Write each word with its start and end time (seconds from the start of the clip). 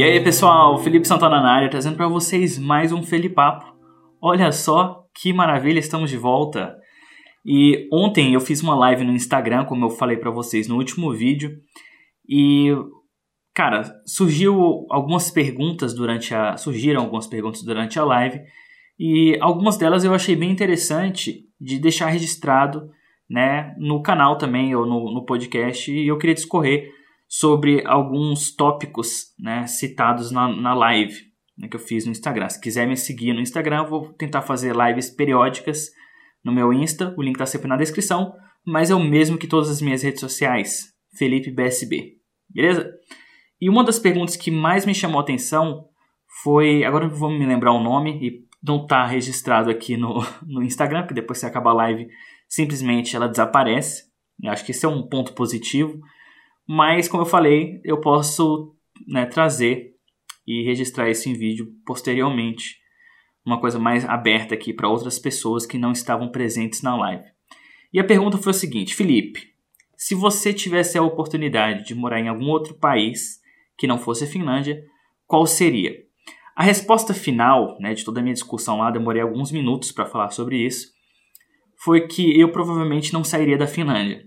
E 0.00 0.02
aí 0.02 0.18
pessoal, 0.24 0.78
Felipe 0.78 1.06
Santana 1.06 1.42
na 1.42 1.52
área 1.52 1.68
trazendo 1.68 1.94
para 1.96 2.08
vocês 2.08 2.58
mais 2.58 2.90
um 2.90 3.02
Felipapo. 3.02 3.66
Olha 4.18 4.50
só 4.50 5.04
que 5.14 5.30
maravilha, 5.30 5.78
estamos 5.78 6.08
de 6.08 6.16
volta. 6.16 6.74
E 7.44 7.86
ontem 7.92 8.32
eu 8.32 8.40
fiz 8.40 8.62
uma 8.62 8.74
live 8.74 9.04
no 9.04 9.12
Instagram, 9.12 9.66
como 9.66 9.84
eu 9.84 9.90
falei 9.90 10.16
para 10.16 10.30
vocês 10.30 10.66
no 10.66 10.76
último 10.76 11.12
vídeo, 11.12 11.54
e 12.26 12.74
cara, 13.54 13.82
surgiu 14.06 14.86
algumas 14.90 15.30
perguntas 15.30 15.92
durante 15.92 16.34
a 16.34 16.56
surgiram 16.56 17.02
algumas 17.02 17.26
perguntas 17.26 17.62
durante 17.62 17.98
a 17.98 18.04
live, 18.04 18.40
e 19.02 19.38
algumas 19.40 19.78
delas 19.78 20.04
eu 20.04 20.12
achei 20.12 20.36
bem 20.36 20.50
interessante 20.50 21.48
de 21.58 21.78
deixar 21.78 22.08
registrado, 22.08 22.90
né, 23.28 23.74
no 23.78 24.02
canal 24.02 24.36
também 24.36 24.76
ou 24.76 24.84
no, 24.84 25.10
no 25.10 25.24
podcast, 25.24 25.90
e 25.90 26.06
eu 26.06 26.18
queria 26.18 26.34
discorrer 26.34 26.92
sobre 27.26 27.82
alguns 27.86 28.54
tópicos 28.54 29.32
né, 29.38 29.66
citados 29.66 30.30
na, 30.30 30.48
na 30.48 30.74
live 30.74 31.14
né, 31.56 31.66
que 31.66 31.76
eu 31.76 31.80
fiz 31.80 32.04
no 32.04 32.12
Instagram. 32.12 32.46
Se 32.50 32.60
quiser 32.60 32.86
me 32.86 32.94
seguir 32.94 33.32
no 33.32 33.40
Instagram, 33.40 33.86
vou 33.86 34.12
tentar 34.12 34.42
fazer 34.42 34.76
lives 34.76 35.08
periódicas 35.08 35.86
no 36.44 36.52
meu 36.52 36.70
Insta, 36.70 37.14
o 37.16 37.22
link 37.22 37.36
está 37.36 37.46
sempre 37.46 37.68
na 37.68 37.78
descrição, 37.78 38.34
mas 38.66 38.90
é 38.90 38.94
o 38.94 39.02
mesmo 39.02 39.38
que 39.38 39.46
todas 39.46 39.70
as 39.70 39.80
minhas 39.80 40.02
redes 40.02 40.20
sociais, 40.20 40.92
Felipe 41.16 41.50
BSB, 41.50 42.18
beleza? 42.50 42.92
E 43.58 43.70
uma 43.70 43.82
das 43.82 43.98
perguntas 43.98 44.36
que 44.36 44.50
mais 44.50 44.84
me 44.84 44.94
chamou 44.94 45.20
a 45.20 45.22
atenção 45.22 45.86
foi, 46.42 46.84
agora 46.84 47.06
eu 47.06 47.10
vou 47.10 47.30
me 47.30 47.46
lembrar 47.46 47.72
o 47.72 47.82
nome 47.82 48.18
e 48.20 48.49
não 48.62 48.82
está 48.82 49.06
registrado 49.06 49.70
aqui 49.70 49.96
no, 49.96 50.20
no 50.46 50.62
Instagram, 50.62 51.02
porque 51.02 51.14
depois 51.14 51.40
que 51.40 51.46
acaba 51.46 51.70
a 51.70 51.74
live, 51.74 52.08
simplesmente 52.48 53.16
ela 53.16 53.28
desaparece. 53.28 54.04
Eu 54.42 54.50
acho 54.50 54.64
que 54.64 54.72
esse 54.72 54.84
é 54.84 54.88
um 54.88 55.06
ponto 55.06 55.32
positivo. 55.32 56.00
Mas, 56.66 57.08
como 57.08 57.22
eu 57.22 57.26
falei, 57.26 57.80
eu 57.84 58.00
posso 58.00 58.74
né, 59.06 59.26
trazer 59.26 59.94
e 60.46 60.64
registrar 60.64 61.10
isso 61.10 61.28
em 61.28 61.34
vídeo 61.34 61.72
posteriormente. 61.84 62.78
Uma 63.44 63.60
coisa 63.60 63.78
mais 63.78 64.04
aberta 64.04 64.54
aqui 64.54 64.72
para 64.72 64.88
outras 64.88 65.18
pessoas 65.18 65.66
que 65.66 65.78
não 65.78 65.92
estavam 65.92 66.30
presentes 66.30 66.82
na 66.82 66.96
live. 66.96 67.24
E 67.92 67.98
a 67.98 68.04
pergunta 68.04 68.38
foi 68.38 68.50
o 68.50 68.54
seguinte: 68.54 68.94
Felipe, 68.94 69.50
se 69.96 70.14
você 70.14 70.52
tivesse 70.52 70.96
a 70.96 71.02
oportunidade 71.02 71.84
de 71.84 71.94
morar 71.94 72.20
em 72.20 72.28
algum 72.28 72.48
outro 72.48 72.74
país 72.74 73.40
que 73.76 73.86
não 73.86 73.98
fosse 73.98 74.24
a 74.24 74.26
Finlândia, 74.26 74.84
qual 75.26 75.46
seria? 75.46 75.94
A 76.60 76.62
resposta 76.62 77.14
final 77.14 77.78
né, 77.80 77.94
de 77.94 78.04
toda 78.04 78.20
a 78.20 78.22
minha 78.22 78.34
discussão 78.34 78.80
lá, 78.80 78.90
demorei 78.90 79.22
alguns 79.22 79.50
minutos 79.50 79.90
para 79.90 80.04
falar 80.04 80.28
sobre 80.28 80.58
isso, 80.58 80.88
foi 81.82 82.06
que 82.06 82.38
eu 82.38 82.52
provavelmente 82.52 83.14
não 83.14 83.24
sairia 83.24 83.56
da 83.56 83.66
Finlândia. 83.66 84.22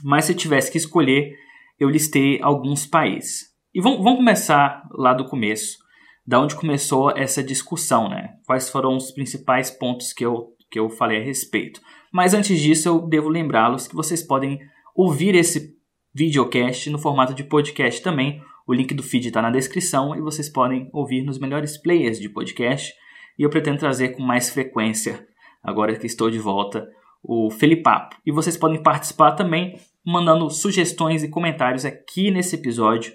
Mas 0.00 0.26
se 0.26 0.32
eu 0.32 0.36
tivesse 0.36 0.70
que 0.70 0.78
escolher, 0.78 1.36
eu 1.76 1.90
listei 1.90 2.40
alguns 2.40 2.86
países. 2.86 3.48
E 3.74 3.80
vamos, 3.80 3.98
vamos 3.98 4.18
começar 4.18 4.88
lá 4.92 5.12
do 5.12 5.24
começo, 5.24 5.78
da 6.24 6.40
onde 6.40 6.54
começou 6.54 7.10
essa 7.16 7.42
discussão, 7.42 8.08
né? 8.08 8.34
Quais 8.46 8.70
foram 8.70 8.94
os 8.94 9.10
principais 9.10 9.72
pontos 9.72 10.12
que 10.12 10.24
eu, 10.24 10.50
que 10.70 10.78
eu 10.78 10.88
falei 10.88 11.20
a 11.20 11.24
respeito. 11.24 11.80
Mas 12.12 12.32
antes 12.32 12.60
disso, 12.60 12.88
eu 12.88 13.00
devo 13.00 13.28
lembrá-los 13.28 13.88
que 13.88 13.96
vocês 13.96 14.22
podem 14.22 14.60
ouvir 14.94 15.34
esse 15.34 15.76
videocast 16.14 16.88
no 16.90 16.98
formato 17.00 17.34
de 17.34 17.42
podcast 17.42 18.00
também. 18.00 18.40
O 18.70 18.72
link 18.72 18.94
do 18.94 19.02
feed 19.02 19.26
está 19.26 19.42
na 19.42 19.50
descrição 19.50 20.14
e 20.14 20.20
vocês 20.20 20.48
podem 20.48 20.88
ouvir 20.92 21.22
nos 21.22 21.40
melhores 21.40 21.76
players 21.76 22.20
de 22.20 22.28
podcast. 22.28 22.94
E 23.36 23.42
eu 23.42 23.50
pretendo 23.50 23.80
trazer 23.80 24.10
com 24.10 24.22
mais 24.22 24.48
frequência, 24.48 25.26
agora 25.60 25.96
que 25.96 26.06
estou 26.06 26.30
de 26.30 26.38
volta, 26.38 26.88
o 27.20 27.50
Felipapo. 27.50 28.14
E 28.24 28.30
vocês 28.30 28.56
podem 28.56 28.80
participar 28.80 29.32
também 29.32 29.76
mandando 30.06 30.48
sugestões 30.48 31.24
e 31.24 31.28
comentários 31.28 31.84
aqui 31.84 32.30
nesse 32.30 32.54
episódio. 32.54 33.12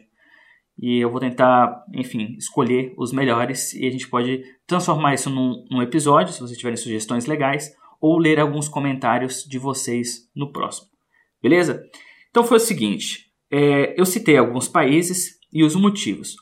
E 0.78 1.00
eu 1.00 1.10
vou 1.10 1.22
tentar, 1.22 1.86
enfim, 1.94 2.36
escolher 2.38 2.94
os 2.98 3.14
melhores 3.14 3.72
e 3.76 3.88
a 3.88 3.90
gente 3.90 4.10
pode 4.10 4.44
transformar 4.68 5.14
isso 5.14 5.30
num, 5.30 5.66
num 5.72 5.82
episódio, 5.82 6.34
se 6.34 6.42
vocês 6.42 6.58
tiverem 6.58 6.76
sugestões 6.76 7.28
legais, 7.28 7.74
ou 8.02 8.18
ler 8.18 8.42
alguns 8.42 8.68
comentários 8.68 9.46
de 9.46 9.58
vocês 9.58 10.30
no 10.36 10.52
próximo. 10.52 10.90
Beleza? 11.42 11.82
Então 12.30 12.44
foi 12.44 12.58
o 12.58 12.60
seguinte: 12.60 13.32
é, 13.50 13.98
eu 13.98 14.06
citei 14.06 14.36
alguns 14.36 14.68
países 14.68 15.35
e 15.56 15.64
os 15.64 15.74
motivos. 15.74 16.36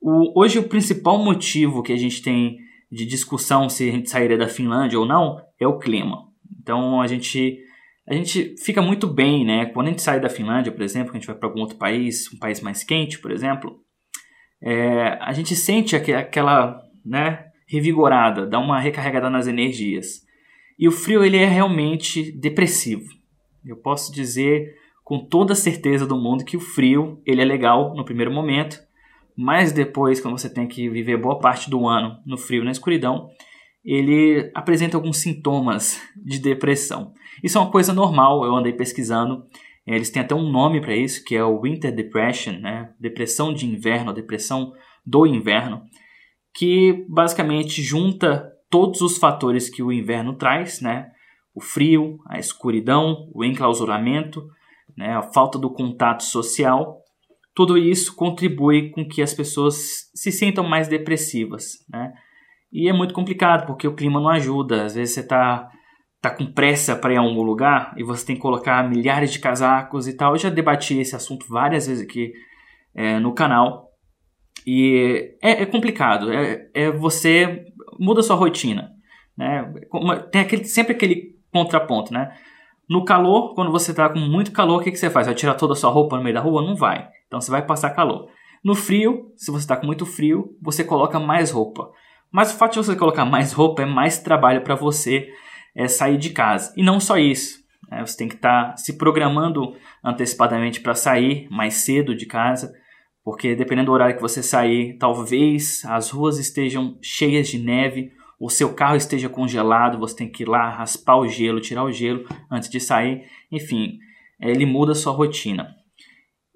O, 0.00 0.40
hoje, 0.40 0.58
o 0.58 0.66
principal 0.66 1.22
motivo 1.22 1.82
que 1.82 1.92
a 1.92 1.96
gente 1.96 2.22
tem 2.22 2.56
de 2.90 3.04
discussão 3.04 3.68
se 3.68 3.86
a 3.86 3.92
gente 3.92 4.08
sairia 4.08 4.38
da 4.38 4.48
Finlândia 4.48 4.98
ou 4.98 5.04
não 5.04 5.38
é 5.60 5.68
o 5.68 5.78
clima. 5.78 6.26
Então 6.58 7.02
a 7.02 7.06
gente 7.06 7.58
a 8.08 8.14
gente 8.14 8.56
fica 8.56 8.82
muito 8.82 9.06
bem, 9.06 9.44
né? 9.44 9.66
Quando 9.66 9.86
a 9.86 9.90
gente 9.90 10.02
sai 10.02 10.18
da 10.18 10.28
Finlândia, 10.28 10.72
por 10.72 10.82
exemplo, 10.82 11.10
a 11.10 11.14
gente 11.14 11.26
vai 11.26 11.36
para 11.36 11.48
algum 11.48 11.60
outro 11.60 11.76
país, 11.76 12.32
um 12.32 12.38
país 12.38 12.60
mais 12.60 12.82
quente, 12.82 13.20
por 13.20 13.30
exemplo, 13.30 13.78
é, 14.60 15.16
a 15.20 15.32
gente 15.32 15.54
sente 15.54 15.94
aquela, 15.94 16.82
né, 17.04 17.44
revigorada, 17.68 18.46
dá 18.46 18.58
uma 18.58 18.80
recarregada 18.80 19.30
nas 19.30 19.46
energias. 19.46 20.22
E 20.76 20.88
o 20.88 20.92
frio 20.92 21.22
ele 21.22 21.36
é 21.36 21.46
realmente 21.46 22.32
depressivo. 22.32 23.06
Eu 23.64 23.76
posso 23.76 24.12
dizer 24.12 24.74
com 25.10 25.18
toda 25.18 25.54
a 25.54 25.56
certeza 25.56 26.06
do 26.06 26.16
mundo 26.16 26.44
que 26.44 26.56
o 26.56 26.60
frio 26.60 27.20
ele 27.26 27.42
é 27.42 27.44
legal 27.44 27.96
no 27.96 28.04
primeiro 28.04 28.30
momento, 28.30 28.78
mas 29.36 29.72
depois, 29.72 30.20
quando 30.20 30.38
você 30.38 30.48
tem 30.48 30.68
que 30.68 30.88
viver 30.88 31.16
boa 31.16 31.40
parte 31.40 31.68
do 31.68 31.84
ano 31.88 32.20
no 32.24 32.38
frio, 32.38 32.62
na 32.62 32.70
escuridão, 32.70 33.28
ele 33.84 34.52
apresenta 34.54 34.96
alguns 34.96 35.16
sintomas 35.16 36.00
de 36.14 36.38
depressão. 36.38 37.12
Isso 37.42 37.58
é 37.58 37.60
uma 37.60 37.72
coisa 37.72 37.92
normal, 37.92 38.44
eu 38.44 38.54
andei 38.54 38.72
pesquisando. 38.72 39.44
Eles 39.84 40.10
têm 40.10 40.22
até 40.22 40.32
um 40.32 40.48
nome 40.48 40.80
para 40.80 40.94
isso, 40.94 41.24
que 41.24 41.34
é 41.34 41.42
o 41.42 41.60
Winter 41.60 41.92
Depression, 41.92 42.60
né? 42.60 42.92
depressão 43.00 43.52
de 43.52 43.66
inverno, 43.66 44.12
depressão 44.12 44.72
do 45.04 45.26
inverno, 45.26 45.82
que 46.54 47.04
basicamente 47.08 47.82
junta 47.82 48.48
todos 48.70 49.00
os 49.00 49.18
fatores 49.18 49.68
que 49.68 49.82
o 49.82 49.90
inverno 49.90 50.36
traz, 50.36 50.80
né? 50.80 51.10
o 51.52 51.60
frio, 51.60 52.20
a 52.28 52.38
escuridão, 52.38 53.28
o 53.34 53.44
enclausuramento, 53.44 54.48
né? 54.96 55.16
a 55.16 55.22
falta 55.22 55.58
do 55.58 55.70
contato 55.70 56.22
social, 56.22 56.98
tudo 57.54 57.76
isso 57.76 58.14
contribui 58.14 58.90
com 58.90 59.06
que 59.06 59.22
as 59.22 59.34
pessoas 59.34 60.10
se 60.14 60.30
sintam 60.30 60.64
mais 60.64 60.88
depressivas. 60.88 61.84
Né? 61.90 62.12
E 62.72 62.88
é 62.88 62.92
muito 62.92 63.12
complicado, 63.12 63.66
porque 63.66 63.86
o 63.86 63.94
clima 63.94 64.20
não 64.20 64.28
ajuda. 64.28 64.84
Às 64.84 64.94
vezes 64.94 65.14
você 65.14 65.20
está 65.20 65.68
tá 66.20 66.30
com 66.30 66.46
pressa 66.52 66.94
para 66.94 67.14
ir 67.14 67.16
a 67.16 67.20
algum 67.20 67.42
lugar 67.42 67.94
e 67.96 68.04
você 68.04 68.26
tem 68.26 68.36
que 68.36 68.42
colocar 68.42 68.88
milhares 68.88 69.32
de 69.32 69.38
casacos 69.38 70.06
e 70.06 70.16
tal. 70.16 70.32
Eu 70.32 70.38
já 70.38 70.50
debati 70.50 70.98
esse 70.98 71.16
assunto 71.16 71.46
várias 71.48 71.86
vezes 71.86 72.04
aqui 72.04 72.32
é, 72.94 73.18
no 73.18 73.34
canal. 73.34 73.88
E 74.66 75.36
é, 75.42 75.62
é 75.62 75.66
complicado. 75.66 76.32
É, 76.32 76.68
é, 76.74 76.90
você 76.90 77.64
muda 77.98 78.22
sua 78.22 78.36
rotina. 78.36 78.92
Né? 79.36 79.72
Tem 80.30 80.42
aquele, 80.42 80.64
sempre 80.64 80.92
aquele 80.92 81.34
contraponto, 81.52 82.12
né? 82.12 82.32
No 82.90 83.04
calor, 83.04 83.54
quando 83.54 83.70
você 83.70 83.92
está 83.92 84.08
com 84.08 84.18
muito 84.18 84.50
calor, 84.50 84.80
o 84.80 84.82
que, 84.82 84.90
que 84.90 84.98
você 84.98 85.08
faz? 85.08 85.28
Vai 85.28 85.36
tirar 85.36 85.54
toda 85.54 85.74
a 85.74 85.76
sua 85.76 85.92
roupa 85.92 86.16
no 86.16 86.24
meio 86.24 86.34
da 86.34 86.40
rua? 86.40 86.60
Não 86.60 86.74
vai. 86.74 87.08
Então 87.28 87.40
você 87.40 87.48
vai 87.48 87.64
passar 87.64 87.90
calor. 87.90 88.28
No 88.64 88.74
frio, 88.74 89.30
se 89.36 89.52
você 89.52 89.62
está 89.62 89.76
com 89.76 89.86
muito 89.86 90.04
frio, 90.04 90.56
você 90.60 90.82
coloca 90.82 91.20
mais 91.20 91.52
roupa. 91.52 91.88
Mas 92.32 92.52
o 92.52 92.58
fato 92.58 92.72
de 92.72 92.78
você 92.78 92.96
colocar 92.96 93.24
mais 93.24 93.52
roupa 93.52 93.82
é 93.82 93.86
mais 93.86 94.18
trabalho 94.18 94.62
para 94.62 94.74
você 94.74 95.28
é, 95.72 95.86
sair 95.86 96.18
de 96.18 96.30
casa. 96.30 96.74
E 96.76 96.82
não 96.82 96.98
só 96.98 97.16
isso. 97.16 97.60
Né? 97.88 98.04
Você 98.04 98.16
tem 98.16 98.26
que 98.26 98.34
estar 98.34 98.70
tá 98.70 98.76
se 98.76 98.98
programando 98.98 99.72
antecipadamente 100.04 100.80
para 100.80 100.96
sair 100.96 101.46
mais 101.48 101.74
cedo 101.74 102.12
de 102.12 102.26
casa, 102.26 102.72
porque 103.22 103.54
dependendo 103.54 103.86
do 103.86 103.92
horário 103.92 104.16
que 104.16 104.22
você 104.22 104.42
sair, 104.42 104.98
talvez 104.98 105.84
as 105.84 106.10
ruas 106.10 106.40
estejam 106.40 106.98
cheias 107.00 107.46
de 107.46 107.58
neve, 107.60 108.10
o 108.40 108.48
seu 108.48 108.72
carro 108.72 108.96
esteja 108.96 109.28
congelado, 109.28 109.98
você 109.98 110.16
tem 110.16 110.28
que 110.28 110.44
ir 110.44 110.48
lá 110.48 110.70
raspar 110.70 111.16
o 111.18 111.28
gelo, 111.28 111.60
tirar 111.60 111.84
o 111.84 111.92
gelo 111.92 112.26
antes 112.50 112.70
de 112.70 112.80
sair. 112.80 113.26
Enfim, 113.52 113.98
ele 114.40 114.64
muda 114.64 114.92
a 114.92 114.94
sua 114.94 115.12
rotina. 115.12 115.76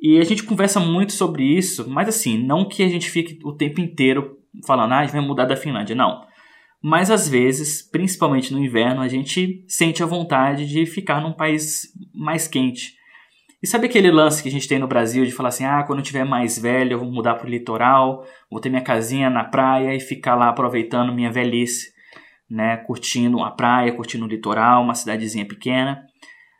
E 0.00 0.18
a 0.18 0.24
gente 0.24 0.44
conversa 0.44 0.80
muito 0.80 1.12
sobre 1.12 1.44
isso, 1.44 1.88
mas 1.88 2.08
assim, 2.08 2.42
não 2.42 2.66
que 2.66 2.82
a 2.82 2.88
gente 2.88 3.10
fique 3.10 3.38
o 3.44 3.52
tempo 3.52 3.82
inteiro 3.82 4.38
falando, 4.66 4.92
ah, 4.92 5.04
vai 5.04 5.20
mudar 5.20 5.44
da 5.44 5.56
Finlândia. 5.56 5.94
Não. 5.94 6.24
Mas 6.82 7.10
às 7.10 7.28
vezes, 7.28 7.82
principalmente 7.82 8.52
no 8.52 8.58
inverno, 8.58 9.02
a 9.02 9.08
gente 9.08 9.64
sente 9.68 10.02
a 10.02 10.06
vontade 10.06 10.66
de 10.66 10.86
ficar 10.86 11.20
num 11.20 11.32
país 11.32 11.92
mais 12.14 12.48
quente. 12.48 12.94
E 13.64 13.66
sabe 13.66 13.86
aquele 13.86 14.10
lance 14.10 14.42
que 14.42 14.48
a 14.50 14.52
gente 14.52 14.68
tem 14.68 14.78
no 14.78 14.86
Brasil 14.86 15.24
de 15.24 15.32
falar 15.32 15.48
assim: 15.48 15.64
ah, 15.64 15.82
quando 15.84 16.00
eu 16.00 16.04
tiver 16.04 16.22
mais 16.22 16.58
velho, 16.58 16.92
eu 16.92 16.98
vou 16.98 17.10
mudar 17.10 17.36
para 17.36 17.46
o 17.46 17.50
litoral, 17.50 18.22
vou 18.50 18.60
ter 18.60 18.68
minha 18.68 18.82
casinha 18.82 19.30
na 19.30 19.42
praia 19.42 19.94
e 19.94 20.00
ficar 20.00 20.34
lá 20.34 20.50
aproveitando 20.50 21.14
minha 21.14 21.32
velhice, 21.32 21.90
né? 22.50 22.76
Curtindo 22.76 23.40
a 23.40 23.50
praia, 23.50 23.90
curtindo 23.90 24.26
o 24.26 24.28
litoral, 24.28 24.82
uma 24.82 24.94
cidadezinha 24.94 25.48
pequena. 25.48 26.04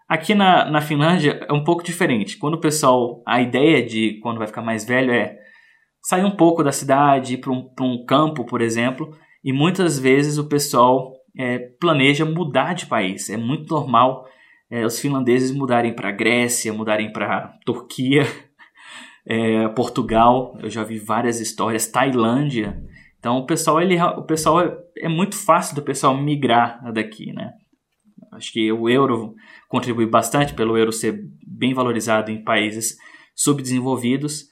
Aqui 0.08 0.34
na, 0.34 0.64
na 0.70 0.80
Finlândia 0.80 1.44
é 1.46 1.52
um 1.52 1.62
pouco 1.62 1.84
diferente. 1.84 2.38
Quando 2.38 2.54
o 2.54 2.60
pessoal, 2.60 3.22
a 3.26 3.38
ideia 3.38 3.84
de 3.84 4.18
quando 4.22 4.38
vai 4.38 4.46
ficar 4.46 4.62
mais 4.62 4.86
velho 4.86 5.12
é 5.12 5.36
sair 6.00 6.24
um 6.24 6.34
pouco 6.34 6.64
da 6.64 6.72
cidade, 6.72 7.34
ir 7.34 7.36
para 7.36 7.52
um, 7.52 7.68
um 7.82 8.02
campo, 8.06 8.46
por 8.46 8.62
exemplo, 8.62 9.14
e 9.44 9.52
muitas 9.52 9.98
vezes 9.98 10.38
o 10.38 10.48
pessoal 10.48 11.12
é, 11.38 11.58
planeja 11.78 12.24
mudar 12.24 12.72
de 12.72 12.86
país. 12.86 13.28
É 13.28 13.36
muito 13.36 13.74
normal 13.74 14.24
é, 14.74 14.84
os 14.84 14.98
finlandeses 14.98 15.52
mudarem 15.52 15.94
para 15.94 16.10
Grécia, 16.10 16.72
mudarem 16.72 17.12
para 17.12 17.56
Turquia, 17.64 18.24
é, 19.24 19.68
Portugal. 19.68 20.58
Eu 20.60 20.68
já 20.68 20.82
vi 20.82 20.98
várias 20.98 21.38
histórias. 21.38 21.86
Tailândia. 21.86 22.82
Então 23.20 23.38
o 23.38 23.46
pessoal, 23.46 23.80
ele, 23.80 24.00
o 24.02 24.24
pessoal 24.24 24.60
é, 24.60 24.76
é 24.98 25.08
muito 25.08 25.36
fácil 25.36 25.76
do 25.76 25.82
pessoal 25.82 26.16
migrar 26.20 26.92
daqui, 26.92 27.32
né? 27.32 27.52
Acho 28.32 28.52
que 28.52 28.72
o 28.72 28.88
euro 28.88 29.36
contribui 29.68 30.06
bastante 30.06 30.54
pelo 30.54 30.76
euro 30.76 30.90
ser 30.90 31.22
bem 31.46 31.72
valorizado 31.72 32.32
em 32.32 32.42
países 32.42 32.96
subdesenvolvidos, 33.32 34.48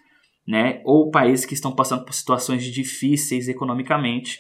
né? 0.47 0.81
Ou 0.85 1.11
países 1.11 1.45
que 1.45 1.55
estão 1.55 1.75
passando 1.75 2.05
por 2.05 2.15
situações 2.15 2.65
difíceis 2.65 3.49
economicamente 3.49 4.39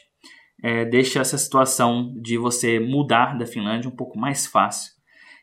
é, 0.62 0.84
deixa 0.84 1.20
essa 1.20 1.36
situação 1.36 2.14
de 2.22 2.38
você 2.38 2.78
mudar 2.78 3.36
da 3.36 3.46
Finlândia 3.46 3.90
um 3.90 3.96
pouco 3.96 4.16
mais 4.16 4.46
fácil. 4.46 4.91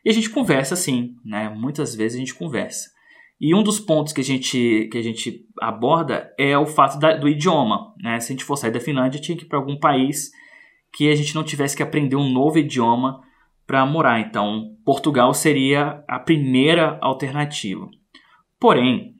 E 0.04 0.10
a 0.10 0.12
gente 0.12 0.30
conversa 0.30 0.76
sim, 0.76 1.14
né? 1.24 1.48
Muitas 1.48 1.94
vezes 1.94 2.16
a 2.16 2.20
gente 2.20 2.34
conversa. 2.34 2.88
E 3.40 3.54
um 3.54 3.62
dos 3.62 3.80
pontos 3.80 4.12
que 4.12 4.20
a 4.20 4.24
gente, 4.24 4.88
que 4.92 4.98
a 4.98 5.02
gente 5.02 5.46
aborda 5.60 6.30
é 6.38 6.58
o 6.58 6.66
fato 6.66 6.98
da, 6.98 7.16
do 7.16 7.26
idioma. 7.26 7.94
Né? 8.02 8.20
Se 8.20 8.32
a 8.32 8.34
gente 8.34 8.44
for 8.44 8.56
sair 8.56 8.70
da 8.70 8.80
Finlândia, 8.80 9.20
tinha 9.20 9.36
que 9.36 9.44
ir 9.44 9.48
para 9.48 9.58
algum 9.58 9.78
país 9.78 10.30
que 10.92 11.08
a 11.10 11.14
gente 11.14 11.34
não 11.34 11.42
tivesse 11.42 11.74
que 11.74 11.82
aprender 11.82 12.16
um 12.16 12.30
novo 12.30 12.58
idioma 12.58 13.20
para 13.66 13.86
morar. 13.86 14.20
Então, 14.20 14.76
Portugal 14.84 15.32
seria 15.32 16.04
a 16.06 16.18
primeira 16.18 16.98
alternativa. 17.00 17.88
Porém, 18.58 19.14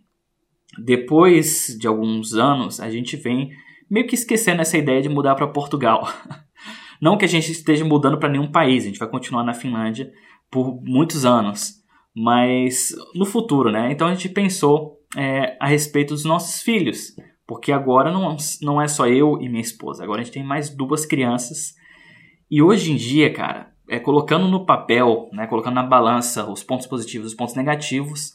depois 0.78 1.76
de 1.78 1.86
alguns 1.86 2.34
anos, 2.34 2.78
a 2.78 2.90
gente 2.90 3.16
vem 3.16 3.50
meio 3.90 4.06
que 4.06 4.14
esquecendo 4.14 4.60
essa 4.60 4.76
ideia 4.76 5.00
de 5.00 5.08
mudar 5.08 5.34
para 5.34 5.48
Portugal. 5.48 6.06
Não 7.00 7.16
que 7.16 7.24
a 7.24 7.28
gente 7.28 7.50
esteja 7.50 7.86
mudando 7.86 8.18
para 8.18 8.28
nenhum 8.28 8.50
país, 8.50 8.84
a 8.84 8.88
gente 8.88 8.98
vai 8.98 9.08
continuar 9.08 9.44
na 9.44 9.54
Finlândia 9.54 10.12
por 10.50 10.82
muitos 10.82 11.24
anos, 11.24 11.74
mas 12.14 12.90
no 13.14 13.24
futuro, 13.24 13.70
né? 13.70 13.92
Então 13.92 14.08
a 14.08 14.14
gente 14.14 14.28
pensou 14.28 14.98
é, 15.16 15.56
a 15.60 15.66
respeito 15.66 16.14
dos 16.14 16.24
nossos 16.24 16.62
filhos, 16.62 17.14
porque 17.46 17.72
agora 17.72 18.12
não, 18.12 18.36
não 18.62 18.80
é 18.80 18.88
só 18.88 19.06
eu 19.06 19.40
e 19.40 19.48
minha 19.48 19.60
esposa, 19.60 20.02
agora 20.02 20.20
a 20.20 20.24
gente 20.24 20.34
tem 20.34 20.44
mais 20.44 20.68
duas 20.68 21.06
crianças. 21.06 21.74
E 22.50 22.60
hoje 22.60 22.92
em 22.92 22.96
dia, 22.96 23.32
cara, 23.32 23.72
é, 23.88 23.98
colocando 23.98 24.48
no 24.48 24.66
papel, 24.66 25.28
né, 25.32 25.46
colocando 25.46 25.74
na 25.74 25.82
balança 25.82 26.48
os 26.50 26.62
pontos 26.62 26.86
positivos 26.86 27.28
e 27.28 27.30
os 27.30 27.34
pontos 27.34 27.54
negativos, 27.54 28.32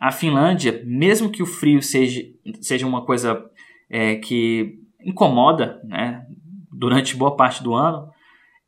a 0.00 0.10
Finlândia, 0.10 0.82
mesmo 0.86 1.30
que 1.30 1.42
o 1.42 1.46
frio 1.46 1.82
seja, 1.82 2.22
seja 2.60 2.86
uma 2.86 3.04
coisa 3.04 3.44
é, 3.90 4.16
que 4.16 4.78
incomoda 5.04 5.80
né, 5.84 6.24
durante 6.72 7.16
boa 7.16 7.36
parte 7.36 7.62
do 7.62 7.74
ano, 7.74 8.08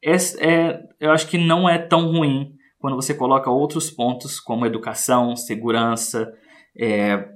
é, 0.05 0.17
é, 0.41 0.81
eu 1.01 1.11
acho 1.11 1.29
que 1.29 1.39
não 1.39 1.69
é 1.69 1.79
tão 1.79 2.11
ruim 2.11 2.53
quando 2.83 2.97
você 2.97 3.15
coloca 3.15 3.49
outros 3.49 3.93
pontos 3.93 4.41
como 4.41 4.67
educação, 4.67 5.37
segurança, 5.37 6.29
é, 6.77 7.29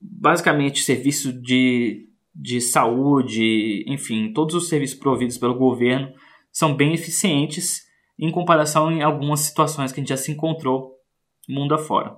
basicamente 0.00 0.82
serviço 0.82 1.38
de, 1.38 2.08
de 2.34 2.62
saúde, 2.62 3.84
enfim, 3.86 4.32
todos 4.32 4.54
os 4.54 4.70
serviços 4.70 4.98
providos 4.98 5.36
pelo 5.36 5.54
governo 5.54 6.12
são 6.50 6.74
bem 6.74 6.94
eficientes 6.94 7.82
em 8.18 8.32
comparação 8.32 8.90
em 8.90 9.02
algumas 9.02 9.40
situações 9.40 9.92
que 9.92 10.00
a 10.00 10.02
gente 10.02 10.08
já 10.08 10.16
se 10.16 10.32
encontrou 10.32 10.94
mundo 11.46 11.74
afora. 11.74 12.16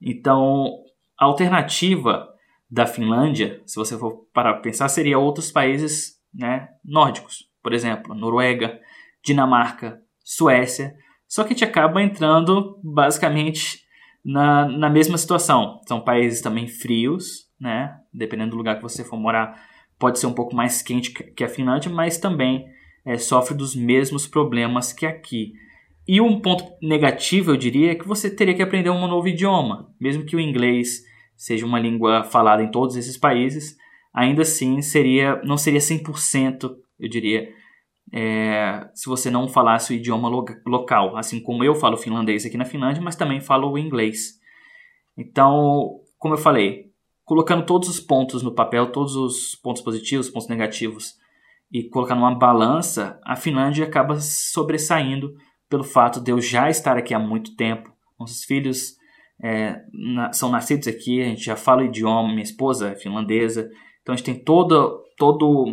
Então, 0.00 0.72
a 1.20 1.26
alternativa 1.26 2.26
da 2.70 2.86
Finlândia, 2.86 3.62
se 3.66 3.76
você 3.76 3.96
for 3.98 4.26
para 4.32 4.54
pensar, 4.54 4.88
seria 4.88 5.18
outros 5.18 5.52
países 5.52 6.14
né, 6.34 6.66
nórdicos, 6.82 7.44
por 7.62 7.74
exemplo, 7.74 8.14
Noruega, 8.14 8.80
Dinamarca, 9.22 10.00
Suécia. 10.24 10.94
Só 11.28 11.42
que 11.42 11.48
a 11.48 11.52
gente 11.52 11.64
acaba 11.64 12.02
entrando 12.02 12.78
basicamente 12.82 13.80
na, 14.24 14.68
na 14.68 14.90
mesma 14.90 15.18
situação. 15.18 15.80
São 15.86 16.00
países 16.00 16.40
também 16.40 16.66
frios, 16.66 17.46
né? 17.60 17.96
Dependendo 18.12 18.52
do 18.52 18.56
lugar 18.56 18.76
que 18.76 18.82
você 18.82 19.04
for 19.04 19.18
morar, 19.18 19.60
pode 19.98 20.18
ser 20.18 20.26
um 20.26 20.32
pouco 20.32 20.54
mais 20.54 20.82
quente 20.82 21.10
que 21.10 21.44
a 21.44 21.48
Finlândia, 21.48 21.90
mas 21.90 22.18
também 22.18 22.66
é, 23.04 23.16
sofre 23.16 23.54
dos 23.54 23.74
mesmos 23.74 24.26
problemas 24.26 24.92
que 24.92 25.06
aqui. 25.06 25.52
E 26.08 26.20
um 26.20 26.40
ponto 26.40 26.64
negativo, 26.80 27.52
eu 27.52 27.56
diria, 27.56 27.92
é 27.92 27.94
que 27.94 28.06
você 28.06 28.30
teria 28.30 28.54
que 28.54 28.62
aprender 28.62 28.90
um 28.90 29.08
novo 29.08 29.26
idioma, 29.26 29.92
mesmo 30.00 30.24
que 30.24 30.36
o 30.36 30.40
inglês 30.40 31.02
seja 31.36 31.66
uma 31.66 31.80
língua 31.80 32.24
falada 32.24 32.62
em 32.62 32.70
todos 32.70 32.96
esses 32.96 33.16
países, 33.16 33.76
ainda 34.14 34.42
assim 34.42 34.80
seria 34.80 35.40
não 35.44 35.56
seria 35.56 35.80
100%, 35.80 36.70
eu 36.98 37.08
diria, 37.08 37.48
é, 38.12 38.88
se 38.94 39.06
você 39.06 39.30
não 39.30 39.48
falasse 39.48 39.92
o 39.92 39.96
idioma 39.96 40.28
lo 40.28 40.44
local, 40.66 41.16
assim 41.16 41.40
como 41.40 41.64
eu 41.64 41.74
falo 41.74 41.96
finlandês 41.96 42.46
aqui 42.46 42.56
na 42.56 42.64
Finlândia, 42.64 43.02
mas 43.02 43.16
também 43.16 43.40
falo 43.40 43.70
o 43.70 43.78
inglês. 43.78 44.38
Então, 45.16 46.00
como 46.18 46.34
eu 46.34 46.38
falei, 46.38 46.90
colocando 47.24 47.66
todos 47.66 47.88
os 47.88 48.00
pontos 48.00 48.42
no 48.42 48.54
papel, 48.54 48.92
todos 48.92 49.16
os 49.16 49.54
pontos 49.56 49.82
positivos, 49.82 50.30
pontos 50.30 50.48
negativos, 50.48 51.14
e 51.72 51.82
colocando 51.88 52.18
uma 52.18 52.34
balança, 52.34 53.20
a 53.24 53.34
Finlândia 53.34 53.84
acaba 53.84 54.20
sobressaindo 54.20 55.34
pelo 55.68 55.82
fato 55.82 56.20
de 56.20 56.30
eu 56.30 56.40
já 56.40 56.70
estar 56.70 56.96
aqui 56.96 57.12
há 57.12 57.18
muito 57.18 57.56
tempo. 57.56 57.92
Nossos 58.18 58.44
filhos 58.44 58.96
é, 59.42 59.80
na, 59.92 60.32
são 60.32 60.48
nascidos 60.48 60.86
aqui, 60.86 61.20
a 61.20 61.26
gente 61.26 61.44
já 61.44 61.56
fala 61.56 61.82
o 61.82 61.86
idioma, 61.86 62.28
minha 62.28 62.42
esposa 62.42 62.90
é 62.90 62.94
finlandesa, 62.94 63.68
então 64.00 64.12
a 64.12 64.16
gente 64.16 64.26
tem 64.26 64.36
todo, 64.36 65.02
todo 65.18 65.66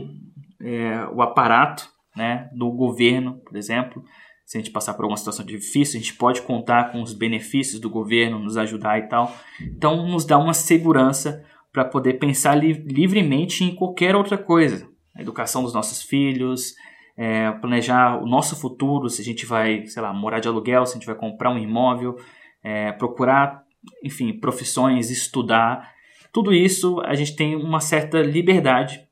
é, 0.60 1.06
o 1.14 1.22
aparato 1.22 1.93
né, 2.16 2.50
do 2.54 2.72
governo, 2.72 3.40
por 3.46 3.56
exemplo. 3.56 4.04
Se 4.46 4.58
a 4.58 4.62
gente 4.62 4.72
passar 4.72 4.94
por 4.94 5.04
alguma 5.04 5.18
situação 5.18 5.46
difícil, 5.46 5.98
a 6.00 6.04
gente 6.04 6.16
pode 6.16 6.42
contar 6.42 6.92
com 6.92 7.02
os 7.02 7.14
benefícios 7.14 7.80
do 7.80 7.90
governo, 7.90 8.40
nos 8.40 8.58
ajudar 8.58 9.00
e 9.00 9.04
tal. 9.04 9.34
Então, 9.62 10.06
nos 10.08 10.26
dá 10.26 10.38
uma 10.38 10.54
segurança 10.54 11.44
para 11.72 11.86
poder 11.86 12.20
pensar 12.20 12.56
li 12.56 12.74
livremente 12.74 13.64
em 13.64 13.74
qualquer 13.74 14.16
outra 14.16 14.38
coisa. 14.38 14.88
A 15.16 15.22
educação 15.22 15.64
dos 15.64 15.74
nossos 15.74 16.04
filhos, 16.04 16.76
é, 17.18 17.52
planejar 17.52 18.22
o 18.22 18.28
nosso 18.28 18.56
futuro, 18.56 19.10
se 19.10 19.22
a 19.22 19.26
gente 19.26 19.46
vai, 19.46 19.86
sei 19.86 20.02
lá, 20.02 20.14
morar 20.14 20.40
de 20.40 20.48
aluguel, 20.48 20.86
se 20.86 20.94
a 20.94 21.00
gente 21.00 21.06
vai 21.06 21.16
comprar 21.16 21.52
um 21.52 21.58
imóvel, 21.58 22.18
é, 22.64 22.92
procurar, 22.92 23.64
enfim, 24.04 24.34
profissões, 24.34 25.10
estudar. 25.10 25.92
Tudo 26.32 26.54
isso 26.54 27.00
a 27.02 27.14
gente 27.16 27.36
tem 27.36 27.56
uma 27.56 27.80
certa 27.80 28.22
liberdade, 28.22 29.03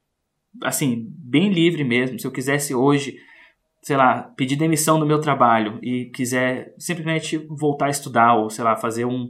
assim, 0.64 1.08
bem 1.18 1.52
livre 1.52 1.84
mesmo. 1.84 2.20
Se 2.20 2.26
eu 2.26 2.32
quisesse 2.32 2.74
hoje, 2.74 3.16
sei 3.82 3.98
lá, 3.98 4.24
pedir 4.36 4.56
demissão 4.56 5.00
do 5.00 5.06
meu 5.06 5.20
trabalho 5.20 5.80
e 5.82 6.06
quiser 6.14 6.74
simplesmente 6.78 7.38
voltar 7.50 7.88
a 7.88 7.92
estudar 7.92 8.36
ou, 8.36 8.50
sei 8.50 8.64
lá, 8.64 8.76
fazer 8.76 9.06
um, 9.06 9.30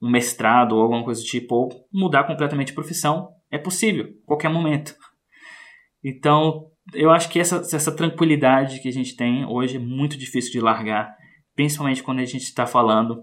um 0.00 0.10
mestrado 0.10 0.72
ou 0.72 0.82
alguma 0.82 1.04
coisa 1.04 1.20
do 1.20 1.26
tipo, 1.26 1.54
ou 1.54 1.68
mudar 1.92 2.24
completamente 2.24 2.68
de 2.68 2.74
profissão, 2.74 3.28
é 3.50 3.58
possível, 3.58 4.08
qualquer 4.24 4.48
momento. 4.48 4.94
Então, 6.02 6.66
eu 6.94 7.10
acho 7.10 7.28
que 7.28 7.38
essa, 7.38 7.56
essa 7.56 7.94
tranquilidade 7.94 8.80
que 8.80 8.88
a 8.88 8.92
gente 8.92 9.14
tem 9.14 9.44
hoje 9.44 9.76
é 9.76 9.80
muito 9.80 10.16
difícil 10.16 10.52
de 10.52 10.60
largar, 10.60 11.14
principalmente 11.54 12.02
quando 12.02 12.20
a 12.20 12.24
gente 12.24 12.44
está 12.44 12.66
falando 12.66 13.20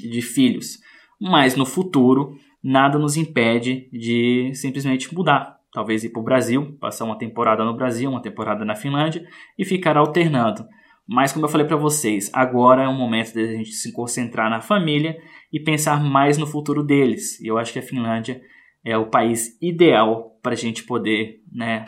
de 0.00 0.20
filhos. 0.20 0.78
Mas 1.20 1.54
no 1.54 1.64
futuro, 1.64 2.36
nada 2.62 2.98
nos 2.98 3.16
impede 3.16 3.88
de 3.92 4.52
simplesmente 4.54 5.14
mudar. 5.14 5.56
Talvez 5.74 6.04
ir 6.04 6.10
para 6.10 6.20
o 6.20 6.24
Brasil, 6.24 6.78
passar 6.80 7.04
uma 7.04 7.18
temporada 7.18 7.64
no 7.64 7.74
Brasil, 7.74 8.08
uma 8.08 8.22
temporada 8.22 8.64
na 8.64 8.76
Finlândia 8.76 9.26
e 9.58 9.64
ficar 9.64 9.96
alternando. 9.96 10.64
Mas, 11.06 11.32
como 11.32 11.46
eu 11.46 11.50
falei 11.50 11.66
para 11.66 11.76
vocês, 11.76 12.30
agora 12.32 12.84
é 12.84 12.88
o 12.88 12.94
momento 12.94 13.32
de 13.32 13.40
a 13.42 13.46
gente 13.56 13.72
se 13.72 13.92
concentrar 13.92 14.48
na 14.48 14.60
família 14.60 15.18
e 15.52 15.58
pensar 15.58 16.00
mais 16.00 16.38
no 16.38 16.46
futuro 16.46 16.84
deles. 16.84 17.40
E 17.40 17.48
eu 17.48 17.58
acho 17.58 17.72
que 17.72 17.80
a 17.80 17.82
Finlândia 17.82 18.40
é 18.84 18.96
o 18.96 19.06
país 19.06 19.58
ideal 19.60 20.38
para 20.40 20.52
a 20.52 20.56
gente 20.56 20.84
poder 20.84 21.40
né, 21.52 21.86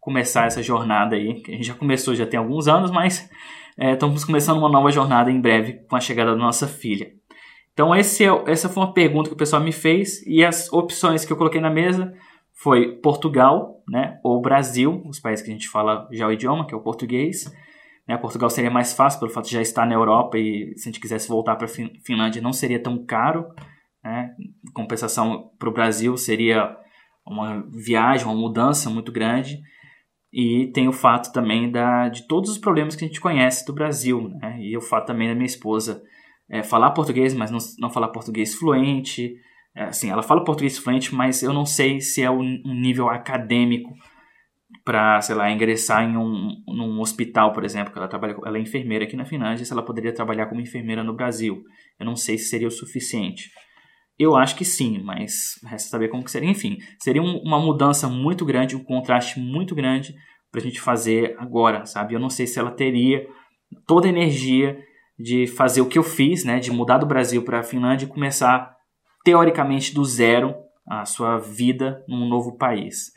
começar 0.00 0.46
essa 0.46 0.60
jornada 0.60 1.14
aí. 1.14 1.42
A 1.46 1.52
gente 1.52 1.68
já 1.68 1.74
começou 1.74 2.16
já 2.16 2.26
tem 2.26 2.40
alguns 2.40 2.66
anos, 2.66 2.90
mas 2.90 3.30
é, 3.78 3.92
estamos 3.92 4.24
começando 4.24 4.58
uma 4.58 4.68
nova 4.68 4.90
jornada 4.90 5.30
em 5.30 5.40
breve 5.40 5.74
com 5.88 5.94
a 5.94 6.00
chegada 6.00 6.32
da 6.32 6.36
nossa 6.36 6.66
filha. 6.66 7.12
Então 7.72 7.94
esse 7.94 8.24
é, 8.24 8.44
essa 8.48 8.68
foi 8.68 8.82
uma 8.82 8.92
pergunta 8.92 9.30
que 9.30 9.34
o 9.34 9.38
pessoal 9.38 9.62
me 9.62 9.72
fez 9.72 10.26
e 10.26 10.44
as 10.44 10.72
opções 10.72 11.24
que 11.24 11.32
eu 11.32 11.36
coloquei 11.36 11.60
na 11.60 11.70
mesa 11.70 12.12
foi 12.62 12.96
Portugal, 12.96 13.82
né, 13.88 14.20
ou 14.22 14.40
Brasil, 14.40 15.02
os 15.06 15.18
países 15.18 15.42
que 15.42 15.50
a 15.50 15.54
gente 15.54 15.68
fala 15.68 16.06
já 16.12 16.26
o 16.26 16.32
idioma, 16.32 16.66
que 16.66 16.74
é 16.74 16.76
o 16.76 16.82
português. 16.82 17.50
Né, 18.06 18.18
Portugal 18.18 18.50
seria 18.50 18.70
mais 18.70 18.92
fácil 18.92 19.18
pelo 19.18 19.32
fato 19.32 19.46
de 19.46 19.52
já 19.54 19.62
estar 19.62 19.86
na 19.86 19.94
Europa 19.94 20.36
e 20.38 20.74
se 20.76 20.88
a 20.88 20.92
gente 20.92 21.00
quisesse 21.00 21.28
voltar 21.28 21.56
para 21.56 21.66
a 21.66 21.70
Finlândia 22.04 22.42
não 22.42 22.52
seria 22.52 22.82
tão 22.82 23.02
caro. 23.04 23.46
Né? 24.04 24.34
Compensação 24.74 25.50
para 25.58 25.70
o 25.70 25.72
Brasil 25.72 26.16
seria 26.18 26.76
uma 27.26 27.64
viagem, 27.70 28.26
uma 28.26 28.34
mudança 28.34 28.90
muito 28.90 29.10
grande. 29.10 29.58
E 30.32 30.70
tem 30.74 30.86
o 30.86 30.92
fato 30.92 31.32
também 31.32 31.70
da, 31.70 32.08
de 32.08 32.26
todos 32.28 32.50
os 32.50 32.58
problemas 32.58 32.94
que 32.94 33.04
a 33.04 33.06
gente 33.06 33.20
conhece 33.20 33.66
do 33.66 33.72
Brasil, 33.72 34.28
né? 34.40 34.58
E 34.60 34.76
o 34.76 34.80
fato 34.80 35.06
também 35.06 35.26
da 35.26 35.34
minha 35.34 35.44
esposa 35.44 36.00
é, 36.48 36.62
falar 36.62 36.92
português, 36.92 37.34
mas 37.34 37.50
não, 37.50 37.58
não 37.80 37.90
falar 37.90 38.08
português 38.08 38.54
fluente. 38.54 39.34
É, 39.74 39.84
assim, 39.84 40.10
ela 40.10 40.22
fala 40.22 40.44
português 40.44 40.78
fluente, 40.78 41.14
mas 41.14 41.42
eu 41.42 41.52
não 41.52 41.64
sei 41.64 42.00
se 42.00 42.22
é 42.22 42.30
um, 42.30 42.60
nível 42.64 43.08
acadêmico 43.08 43.94
para, 44.84 45.20
sei 45.20 45.34
lá, 45.34 45.50
ingressar 45.50 46.02
em 46.02 46.16
um 46.16 46.62
num 46.66 47.00
hospital, 47.00 47.52
por 47.52 47.64
exemplo, 47.64 47.92
que 47.92 47.98
ela 47.98 48.08
trabalha, 48.08 48.36
ela 48.44 48.58
é 48.58 48.60
enfermeira 48.60 49.04
aqui 49.04 49.16
na 49.16 49.24
Finlândia, 49.24 49.64
se 49.64 49.72
ela 49.72 49.84
poderia 49.84 50.12
trabalhar 50.12 50.46
como 50.46 50.60
enfermeira 50.60 51.04
no 51.04 51.14
Brasil. 51.14 51.62
Eu 51.98 52.06
não 52.06 52.16
sei 52.16 52.38
se 52.38 52.48
seria 52.48 52.68
o 52.68 52.70
suficiente. 52.70 53.50
Eu 54.18 54.36
acho 54.36 54.56
que 54.56 54.64
sim, 54.64 55.00
mas 55.02 55.58
resta 55.64 55.88
saber 55.88 56.08
como 56.08 56.24
que 56.24 56.30
seria. 56.30 56.50
Enfim, 56.50 56.78
seria 56.98 57.22
um, 57.22 57.38
uma 57.38 57.58
mudança 57.58 58.08
muito 58.08 58.44
grande, 58.44 58.76
um 58.76 58.84
contraste 58.84 59.38
muito 59.38 59.74
grande 59.74 60.14
para 60.50 60.60
a 60.60 60.62
gente 60.62 60.80
fazer 60.80 61.36
agora, 61.38 61.86
sabe? 61.86 62.14
Eu 62.14 62.20
não 62.20 62.28
sei 62.28 62.46
se 62.46 62.58
ela 62.58 62.70
teria 62.70 63.26
toda 63.86 64.06
a 64.06 64.10
energia 64.10 64.78
de 65.18 65.46
fazer 65.46 65.80
o 65.80 65.86
que 65.86 65.98
eu 65.98 66.02
fiz, 66.02 66.44
né? 66.44 66.58
De 66.58 66.70
mudar 66.70 66.98
do 66.98 67.06
Brasil 67.06 67.42
para 67.42 67.60
a 67.60 67.62
Finlândia 67.62 68.06
e 68.06 68.08
começar 68.08 68.74
teoricamente 69.24 69.94
do 69.94 70.04
zero 70.04 70.54
a 70.86 71.04
sua 71.04 71.38
vida 71.38 72.04
num 72.08 72.28
novo 72.28 72.56
país. 72.56 73.12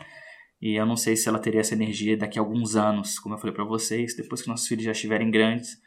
E 0.62 0.76
eu 0.80 0.86
não 0.86 0.96
sei 0.96 1.16
se 1.16 1.28
ela 1.28 1.40
teria 1.40 1.60
essa 1.60 1.74
energia 1.74 2.16
daqui 2.16 2.40
a 2.40 2.42
alguns 2.42 2.76
anos, 2.76 3.20
como 3.20 3.36
eu 3.36 3.40
falei 3.40 3.54
para 3.54 3.66
vocês, 3.66 4.16
depois 4.16 4.42
que 4.42 4.48
nossos 4.48 4.68
filhos 4.68 4.86
já 4.86 4.92
estiverem 4.92 5.30
grandes, 5.30 5.78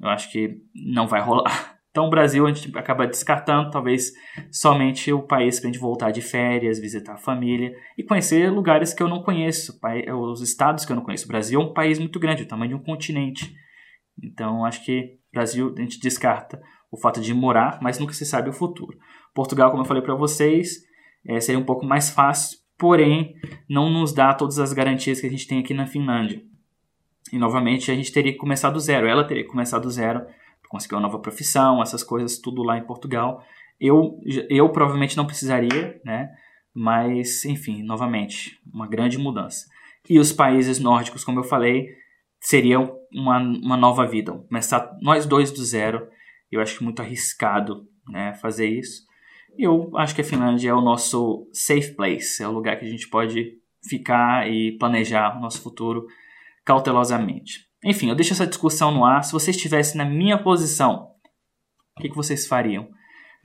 eu 0.00 0.08
acho 0.08 0.30
que 0.30 0.58
não 0.74 1.06
vai 1.06 1.20
rolar. 1.20 1.78
Então, 1.90 2.06
o 2.06 2.10
Brasil 2.10 2.46
a 2.46 2.52
gente 2.52 2.78
acaba 2.78 3.04
descartando, 3.04 3.68
talvez 3.68 4.12
somente 4.52 5.12
o 5.12 5.22
país 5.22 5.58
para 5.58 5.68
a 5.68 5.72
gente 5.72 5.82
voltar 5.82 6.12
de 6.12 6.22
férias, 6.22 6.78
visitar 6.78 7.14
a 7.14 7.18
família 7.18 7.74
e 7.98 8.04
conhecer 8.04 8.48
lugares 8.48 8.94
que 8.94 9.02
eu 9.02 9.08
não 9.08 9.24
conheço, 9.24 9.76
os 10.30 10.40
estados 10.40 10.84
que 10.84 10.92
eu 10.92 10.94
não 10.94 11.02
conheço. 11.02 11.24
O 11.24 11.28
Brasil 11.28 11.60
é 11.60 11.64
um 11.64 11.72
país 11.72 11.98
muito 11.98 12.20
grande, 12.20 12.44
o 12.44 12.46
tamanho 12.46 12.68
de 12.68 12.74
um 12.76 12.84
continente. 12.84 13.52
Então, 14.22 14.64
acho 14.64 14.84
que 14.84 15.18
o 15.32 15.34
Brasil 15.34 15.74
a 15.76 15.80
gente 15.80 15.98
descarta 15.98 16.62
o 16.90 16.96
fato 16.96 17.20
de 17.20 17.32
morar, 17.32 17.78
mas 17.80 17.98
nunca 17.98 18.12
se 18.12 18.26
sabe 18.26 18.50
o 18.50 18.52
futuro. 18.52 18.98
Portugal, 19.34 19.70
como 19.70 19.82
eu 19.82 19.86
falei 19.86 20.02
para 20.02 20.14
vocês, 20.14 20.84
é, 21.26 21.40
seria 21.40 21.58
um 21.58 21.64
pouco 21.64 21.86
mais 21.86 22.10
fácil, 22.10 22.58
porém 22.76 23.34
não 23.68 23.90
nos 23.90 24.12
dá 24.12 24.34
todas 24.34 24.58
as 24.58 24.72
garantias 24.72 25.20
que 25.20 25.26
a 25.26 25.30
gente 25.30 25.46
tem 25.46 25.60
aqui 25.60 25.74
na 25.74 25.86
Finlândia. 25.86 26.42
E 27.32 27.38
novamente 27.38 27.90
a 27.90 27.94
gente 27.94 28.12
teria 28.12 28.32
que 28.32 28.38
começar 28.38 28.70
do 28.70 28.80
zero, 28.80 29.06
ela 29.06 29.24
teria 29.24 29.44
que 29.44 29.50
começar 29.50 29.78
do 29.78 29.90
zero 29.90 30.24
conseguir 30.70 30.94
uma 30.94 31.02
nova 31.02 31.18
profissão, 31.18 31.82
essas 31.82 32.04
coisas, 32.04 32.38
tudo 32.38 32.62
lá 32.62 32.78
em 32.78 32.84
Portugal. 32.84 33.44
Eu, 33.78 34.20
eu 34.48 34.68
provavelmente 34.70 35.16
não 35.16 35.26
precisaria, 35.26 36.00
né? 36.04 36.30
Mas, 36.72 37.44
enfim, 37.44 37.82
novamente, 37.82 38.60
uma 38.72 38.86
grande 38.86 39.18
mudança. 39.18 39.66
E 40.08 40.18
os 40.18 40.32
países 40.32 40.78
nórdicos, 40.78 41.24
como 41.24 41.40
eu 41.40 41.44
falei, 41.44 41.88
seriam 42.38 42.96
uma, 43.12 43.38
uma 43.38 43.76
nova 43.76 44.06
vida. 44.06 44.32
Começar 44.48 44.96
nós 45.02 45.26
dois 45.26 45.50
do 45.50 45.64
zero, 45.64 46.06
eu 46.56 46.60
acho 46.60 46.82
muito 46.82 47.00
arriscado 47.00 47.86
né, 48.08 48.34
fazer 48.34 48.68
isso. 48.68 49.02
Eu 49.58 49.90
acho 49.96 50.14
que 50.14 50.20
a 50.20 50.24
Finlândia 50.24 50.70
é 50.70 50.74
o 50.74 50.80
nosso 50.80 51.48
safe 51.52 51.94
place, 51.94 52.42
é 52.42 52.48
o 52.48 52.52
lugar 52.52 52.78
que 52.78 52.84
a 52.84 52.88
gente 52.88 53.08
pode 53.08 53.58
ficar 53.82 54.50
e 54.50 54.72
planejar 54.78 55.36
o 55.36 55.40
nosso 55.40 55.60
futuro 55.62 56.06
cautelosamente. 56.64 57.68
Enfim, 57.84 58.08
eu 58.08 58.14
deixo 58.14 58.32
essa 58.32 58.46
discussão 58.46 58.92
no 58.92 59.04
ar. 59.04 59.24
Se 59.24 59.32
você 59.32 59.50
estivesse 59.50 59.96
na 59.96 60.04
minha 60.04 60.38
posição, 60.38 61.10
o 61.96 62.00
que, 62.00 62.08
que 62.08 62.16
vocês 62.16 62.46
fariam? 62.46 62.88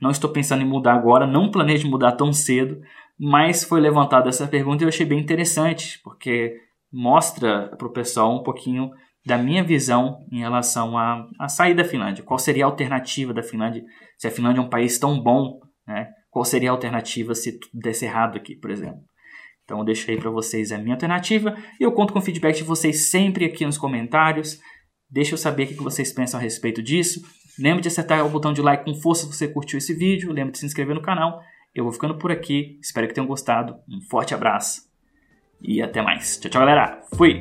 Não 0.00 0.10
estou 0.10 0.30
pensando 0.30 0.62
em 0.62 0.68
mudar 0.68 0.94
agora, 0.94 1.26
não 1.26 1.50
planejo 1.50 1.88
mudar 1.88 2.12
tão 2.12 2.32
cedo, 2.32 2.80
mas 3.18 3.64
foi 3.64 3.80
levantada 3.80 4.28
essa 4.28 4.46
pergunta 4.46 4.82
e 4.82 4.84
eu 4.84 4.88
achei 4.88 5.06
bem 5.06 5.18
interessante, 5.18 5.98
porque 6.04 6.60
mostra 6.92 7.74
para 7.76 7.86
o 7.86 7.92
pessoal 7.92 8.34
um 8.34 8.42
pouquinho 8.42 8.90
da 9.26 9.36
minha 9.36 9.64
visão 9.64 10.24
em 10.30 10.38
relação 10.38 10.96
a, 10.96 11.28
a 11.40 11.48
sair 11.48 11.74
da 11.74 11.84
Finlândia. 11.84 12.22
Qual 12.22 12.38
seria 12.38 12.64
a 12.64 12.68
alternativa 12.68 13.34
da 13.34 13.42
Finlândia? 13.42 13.84
Se 14.16 14.28
a 14.28 14.30
Finlândia 14.30 14.60
é 14.60 14.62
um 14.62 14.70
país 14.70 14.98
tão 14.98 15.20
bom, 15.20 15.58
né? 15.84 16.08
qual 16.30 16.44
seria 16.44 16.70
a 16.70 16.72
alternativa 16.72 17.34
se 17.34 17.58
tudo 17.58 17.72
desse 17.74 18.04
errado 18.04 18.36
aqui, 18.36 18.54
por 18.54 18.70
exemplo? 18.70 19.00
Então 19.64 19.80
eu 19.80 19.84
deixo 19.84 20.08
aí 20.08 20.16
para 20.16 20.30
vocês 20.30 20.70
a 20.70 20.78
minha 20.78 20.94
alternativa 20.94 21.56
e 21.80 21.82
eu 21.82 21.90
conto 21.90 22.12
com 22.12 22.20
o 22.20 22.22
feedback 22.22 22.56
de 22.56 22.62
vocês 22.62 23.06
sempre 23.06 23.44
aqui 23.44 23.66
nos 23.66 23.76
comentários. 23.76 24.60
Deixa 25.10 25.34
eu 25.34 25.38
saber 25.38 25.64
o 25.64 25.66
que 25.68 25.74
vocês 25.74 26.12
pensam 26.12 26.38
a 26.38 26.42
respeito 26.42 26.80
disso. 26.80 27.20
Lembre 27.58 27.82
de 27.82 27.88
acertar 27.88 28.24
o 28.24 28.30
botão 28.30 28.52
de 28.52 28.62
like 28.62 28.84
com 28.84 28.94
força 28.94 29.26
se 29.26 29.34
você 29.34 29.48
curtiu 29.48 29.78
esse 29.78 29.92
vídeo. 29.92 30.32
Lembre 30.32 30.52
de 30.52 30.58
se 30.58 30.66
inscrever 30.66 30.94
no 30.94 31.02
canal. 31.02 31.40
Eu 31.74 31.82
vou 31.82 31.92
ficando 31.92 32.16
por 32.16 32.30
aqui. 32.30 32.78
Espero 32.80 33.08
que 33.08 33.14
tenham 33.14 33.26
gostado. 33.26 33.74
Um 33.88 34.00
forte 34.08 34.34
abraço 34.34 34.82
e 35.60 35.82
até 35.82 36.00
mais. 36.00 36.38
Tchau, 36.38 36.50
tchau, 36.50 36.60
galera. 36.60 37.02
Fui! 37.16 37.40